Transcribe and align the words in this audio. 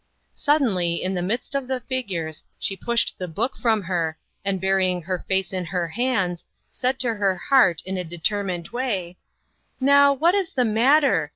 Suddenly, 0.33 0.95
in 1.03 1.13
the 1.13 1.21
midst 1.21 1.53
of 1.53 1.67
the 1.67 1.79
figures, 1.79 2.43
she 2.57 2.75
pushed 2.75 3.19
the 3.19 3.27
book 3.27 3.55
from 3.55 3.83
her, 3.83 4.17
and 4.43 4.59
burj 4.59 4.83
ing 4.83 5.03
her 5.03 5.19
face 5.27 5.53
in 5.53 5.65
her 5.65 5.89
hands, 5.89 6.43
said 6.71 6.97
to 7.01 7.13
her 7.13 7.35
heart 7.35 7.83
in 7.85 7.97
a 7.97 8.03
determined 8.03 8.69
way:" 8.69 9.17
Now, 9.79 10.11
what 10.11 10.33
is 10.33 10.53
the 10.53 10.65
matter 10.65 11.29